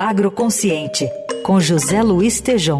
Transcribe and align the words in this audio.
Agroconsciente, 0.00 1.10
com 1.42 1.58
José 1.58 2.00
Luiz 2.04 2.40
Tejom. 2.40 2.78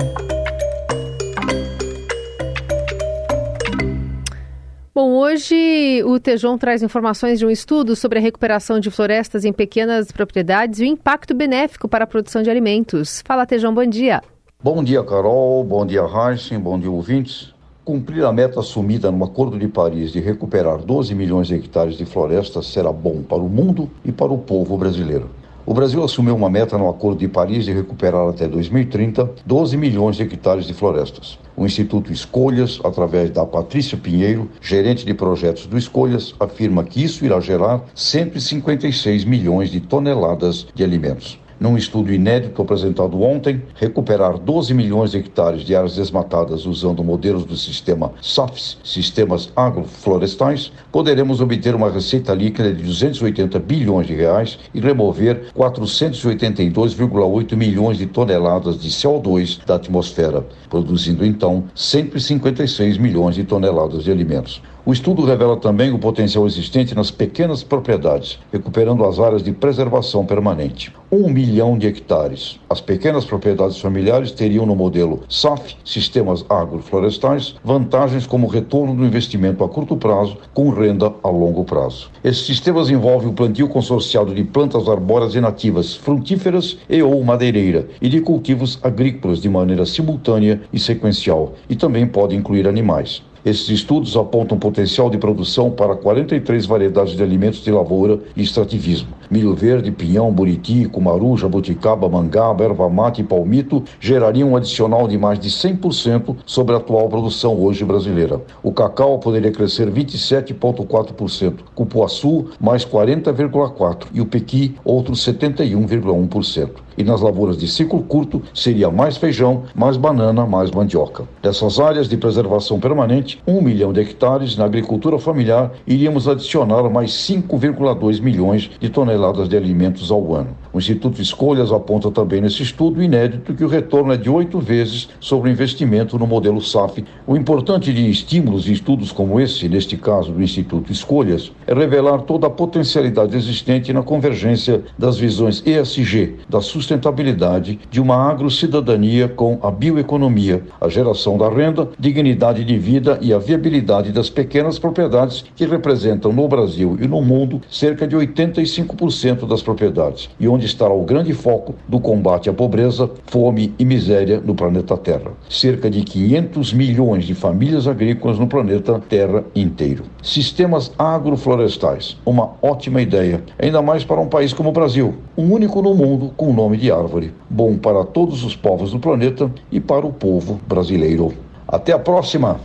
Bom, 4.95 5.15
hoje 5.17 6.01
o 6.05 6.21
Tejon 6.21 6.57
traz 6.57 6.81
informações 6.81 7.41
de 7.41 7.45
um 7.45 7.51
estudo 7.51 7.97
sobre 7.97 8.21
a 8.21 8.23
recuperação 8.23 8.79
de 8.79 8.89
florestas 8.89 9.45
em 9.45 9.53
pequenas 9.53 10.13
propriedades 10.13 10.79
e 10.79 10.85
o 10.85 10.87
impacto 10.87 11.35
benéfico 11.35 11.89
para 11.89 12.05
a 12.05 12.07
produção 12.07 12.41
de 12.41 12.51
alimentos. 12.51 13.21
Fala, 13.27 13.45
Tejon, 13.45 13.75
bom 13.75 13.87
dia. 13.87 14.23
Bom 14.63 14.85
dia, 14.85 15.03
Carol. 15.03 15.65
Bom 15.65 15.85
dia, 15.85 16.03
Heisen. 16.03 16.61
Bom 16.61 16.79
dia, 16.79 16.91
ouvintes. 16.91 17.53
Cumprir 17.85 18.25
a 18.25 18.33
meta 18.33 18.61
assumida 18.61 19.11
no 19.11 19.25
Acordo 19.25 19.59
de 19.59 19.67
Paris 19.67 20.13
de 20.13 20.21
recuperar 20.21 20.79
12 20.79 21.17
milhões 21.17 21.49
de 21.49 21.57
hectares 21.57 21.97
de 21.97 22.05
florestas 22.05 22.67
será 22.67 22.93
bom 22.93 23.23
para 23.23 23.39
o 23.39 23.49
mundo 23.49 23.91
e 24.05 24.13
para 24.13 24.33
o 24.33 24.39
povo 24.39 24.79
brasileiro. 24.79 25.29
O 25.71 25.75
Brasil 25.75 26.03
assumiu 26.03 26.35
uma 26.35 26.49
meta 26.49 26.79
no 26.79 26.89
Acordo 26.89 27.19
de 27.19 27.29
Paris 27.29 27.67
de 27.67 27.75
recuperar 27.75 28.27
até 28.27 28.49
2030 28.49 29.35
12 29.45 29.77
milhões 29.77 30.17
de 30.17 30.23
hectares 30.23 30.65
de 30.65 30.73
florestas. 30.73 31.39
O 31.55 31.67
Instituto 31.67 32.11
Escolhas, 32.11 32.81
através 32.83 33.29
da 33.29 33.45
Patrícia 33.45 33.99
Pinheiro, 33.99 34.49
gerente 34.63 35.05
de 35.05 35.13
projetos 35.13 35.67
do 35.67 35.77
Escolhas, 35.77 36.35
afirma 36.41 36.85
que 36.85 37.05
isso 37.05 37.23
irá 37.23 37.39
gerar 37.39 37.83
156 37.95 39.27
milhões 39.27 39.71
de 39.71 39.79
toneladas 39.79 40.67
de 40.75 40.83
alimentos 40.83 41.39
num 41.61 41.77
estudo 41.77 42.13
inédito 42.13 42.63
apresentado 42.63 43.21
ontem, 43.23 43.63
recuperar 43.75 44.39
12 44.39 44.73
milhões 44.75 45.11
de 45.11 45.19
hectares 45.19 45.63
de 45.63 45.75
áreas 45.75 45.97
desmatadas 45.97 46.67
usando 46.67 47.03
modelos 47.03 47.45
do 47.45 47.57
sistema 47.57 48.13
SAFs, 48.21 48.79
Sistemas 48.85 49.51
Agroflorestais, 49.57 50.71
poderemos 50.93 51.41
obter 51.41 51.75
uma 51.75 51.91
receita 51.91 52.35
líquida 52.35 52.73
de 52.73 52.83
280 52.83 53.59
bilhões 53.59 54.07
de 54.07 54.15
reais 54.15 54.59
e 54.73 54.81
remover 54.81 55.47
482,8 55.57 57.57
milhões 57.57 57.99
de 57.99 58.07
toneladas 58.07 58.81
de 58.81 58.89
CO2 58.89 59.59
da 59.67 59.75
atmosfera, 59.77 60.47
produzindo 60.71 61.25
então 61.25 61.65
156 61.75 62.99
milhões 62.99 63.35
de 63.35 63.45
toneladas 63.45 64.05
de 64.05 64.11
alimentos. 64.11 64.63
O 64.89 64.93
estudo 64.95 65.23
revela 65.23 65.59
também 65.59 65.93
o 65.93 65.99
potencial 65.99 66.47
existente 66.47 66.95
nas 66.95 67.11
pequenas 67.11 67.63
propriedades, 67.63 68.39
recuperando 68.51 69.05
as 69.05 69.21
áreas 69.21 69.43
de 69.43 69.53
preservação 69.53 70.25
permanente. 70.25 70.91
Um 71.13 71.29
milhão 71.29 71.77
de 71.77 71.87
hectares. 71.87 72.59
As 72.71 72.81
pequenas 72.81 73.27
propriedades 73.27 73.79
familiares 73.79 74.33
teriam 74.33 74.65
no 74.65 74.75
modelo 74.75 75.25
SAF, 75.29 75.77
Sistemas 75.85 76.43
Agroflorestais, 76.49 77.55
vantagens 77.63 78.27
como 78.27 78.47
retorno 78.47 78.95
do 78.95 79.05
investimento 79.05 79.63
a 79.63 79.69
curto 79.69 79.95
prazo 79.95 80.39
com 80.55 80.71
renda 80.71 81.13
a 81.23 81.29
longo 81.29 81.65
prazo. 81.65 82.11
Esses 82.25 82.47
sistemas 82.47 82.89
envolvem 82.89 83.29
o 83.29 83.35
plantio 83.35 83.69
consorciado 83.69 84.35
de 84.35 84.43
plantas 84.43 84.89
arbóreas 84.89 85.35
e 85.35 85.41
nativas, 85.41 85.95
frutíferas 85.95 86.79
e 86.89 87.03
ou 87.03 87.23
madeireira, 87.23 87.87
e 88.01 88.09
de 88.09 88.23
cultivos 88.23 88.79
agrícolas 88.83 89.43
de 89.43 89.51
maneira 89.51 89.85
simultânea 89.85 90.63
e 90.73 90.79
sequencial, 90.79 91.53
e 91.69 91.77
também 91.77 92.07
pode 92.07 92.35
incluir 92.35 92.67
animais. 92.67 93.23
Esses 93.45 93.69
estudos 93.69 94.17
apontam 94.17 94.59
potencial 94.59 95.09
de 95.09 95.19
produção 95.19 95.71
para 95.71 95.95
43 95.97 96.67
variedades 96.67 97.17
de 97.17 97.23
alimentos 97.23 97.63
de 97.63 97.71
lavoura 97.71 98.19
e 98.37 98.43
extrativismo. 98.43 99.18
Milho 99.31 99.55
verde, 99.55 99.91
pinhão, 99.91 100.33
buriti, 100.33 100.87
cumaru, 100.87 101.37
jabuticaba, 101.37 102.09
mangaba, 102.09 102.65
erva 102.65 102.89
mate 102.89 103.21
e 103.21 103.25
palmito 103.25 103.85
gerariam 104.01 104.53
um 104.53 104.57
adicional 104.57 105.07
de 105.07 105.19
mais 105.19 105.39
de 105.39 105.51
100% 105.51 106.35
sobre 106.47 106.75
a 106.75 106.79
atual 106.79 107.11
produção 107.11 107.55
hoje 107.61 107.85
brasileira. 107.85 108.41
O 108.63 108.73
cacau 108.73 109.19
poderia 109.19 109.53
crescer 109.53 109.91
27,4%, 109.91 111.57
cupuaçu 111.75 112.47
mais 112.59 112.87
40,4% 112.87 114.07
e 114.15 114.21
o 114.23 114.27
pequi 114.27 114.77
outros 114.83 115.23
71,1% 115.27 116.71
e 116.97 117.05
nas 117.05 117.21
lavouras 117.21 117.57
de 117.57 117.69
ciclo 117.69 118.03
curto 118.03 118.43
seria 118.53 118.91
mais 118.91 119.17
feijão, 119.17 119.63
mais 119.73 119.97
banana, 119.97 120.45
mais 120.45 120.73
mandioca. 120.73 121.23
Dessas 121.41 121.79
áreas 121.79 122.09
de 122.09 122.17
preservação 122.17 122.81
permanente, 122.81 123.41
1 123.47 123.63
milhão 123.63 123.93
de 123.93 124.01
hectares 124.01 124.57
na 124.57 124.65
agricultura 124.65 125.17
familiar, 125.17 125.71
iríamos 125.87 126.27
adicionar 126.27 126.91
mais 126.91 127.13
5,2 127.13 128.21
milhões 128.21 128.69
de 128.81 128.89
toneladas 128.89 129.18
de 129.49 129.57
alimentos 129.57 130.11
ao 130.11 130.35
ano. 130.35 130.57
O 130.73 130.79
Instituto 130.79 131.23
Escolhas 131.23 131.73
aponta 131.73 132.11
também 132.11 132.43
nesse 132.43 132.63
estudo 132.63 133.03
inédito 133.03 133.55
que 133.55 133.65
o 133.65 133.69
retorno 133.69 134.13
é 134.13 134.17
de 134.17 134.29
oito 134.29 134.59
vezes 134.59 135.09
sobre 135.19 135.49
o 135.49 135.53
investimento 135.53 136.19
no 136.19 136.27
modelo 136.27 136.61
SAF. 136.61 137.05
O 137.27 137.37
importante 137.37 137.93
de 137.93 138.11
estímulos 138.11 138.69
e 138.69 138.73
estudos 138.73 139.11
como 139.11 139.41
esse, 139.41 139.69
neste 139.69 139.97
caso 139.97 140.31
do 140.31 140.43
Instituto 140.43 140.93
Escolhas, 140.93 141.51
é 141.67 141.73
revelar 141.73 142.19
toda 142.23 142.49
a 142.49 142.51
potencialidade 142.51 143.35
existente 143.35 143.93
na 143.93 144.03
convergência 144.03 144.83
das 144.99 145.17
visões 145.17 145.63
ESG, 145.65 146.37
da 146.49 146.61
sustentabilidade 146.61 147.79
de 147.91 148.01
uma 148.01 148.31
agrocidadania 148.31 149.29
com 149.29 149.59
a 149.63 149.71
bioeconomia, 149.71 150.63
a 150.81 150.89
geração 150.89 151.39
da 151.39 151.49
renda, 151.49 151.89
dignidade 151.99 152.65
de 152.65 152.79
vida 152.79 153.19
e 153.23 153.33
a 153.33 153.39
viabilidade 153.39 154.13
das 154.13 154.29
pequenas 154.29 154.79
propriedades 154.79 155.45
que 155.57 155.65
representam 155.65 156.33
no 156.33 156.47
Brasil 156.47 156.99
e 157.01 157.09
no 157.09 157.23
mundo 157.23 157.63
cerca 157.71 158.07
de 158.07 158.17
85% 158.17 159.47
das 159.47 159.63
propriedades 159.63 160.29
e 160.39 160.47
onde 160.49 160.58
estará 160.65 160.93
o 160.93 161.05
grande 161.05 161.33
foco 161.33 161.75
do 161.87 162.01
combate 162.01 162.51
à 162.51 162.53
pobreza, 162.53 163.11
fome 163.27 163.75
e 163.79 163.85
miséria 163.85 164.41
no 164.41 164.55
planeta 164.55 164.97
Terra. 164.97 165.33
Cerca 165.49 165.91
de 165.91 166.03
500 166.03 166.73
milhões 166.73 167.25
de 167.25 167.35
famílias 167.35 167.87
agrícolas 167.87 168.39
no 168.39 168.47
planeta 168.47 169.01
Terra 169.09 169.45
inteiro. 169.55 170.05
Sistemas 170.23 170.93
agroflorestais, 170.99 172.17
uma 172.25 172.53
ótima 172.61 173.01
ideia, 173.01 173.43
ainda 173.59 173.81
mais 173.83 174.05
para 174.05 174.21
um 174.21 174.29
país 174.29 174.53
como 174.53 174.71
o 174.71 174.73
Brasil, 174.73 175.15
um 175.37 175.53
único 175.53 175.81
no 175.81 175.95
mundo 175.95 176.33
com 176.37 176.51
o 176.51 176.55
nome 176.55 176.77
de 176.77 176.91
árvore, 176.91 177.33
bom 177.49 177.77
para 177.77 178.05
todos 178.05 178.45
os 178.45 178.55
povos 178.55 178.93
do 178.93 178.99
planeta 178.99 179.51
e 179.71 179.81
para 179.81 180.07
o 180.07 180.13
povo 180.13 180.61
brasileiro. 180.67 181.33
Até 181.67 181.93
a 181.93 181.99
próxima! 181.99 182.61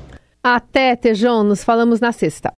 Até, 0.45 0.93
Tejão, 0.97 1.41
nos 1.41 1.63
falamos 1.63 2.01
na 2.01 2.11
sexta. 2.11 2.51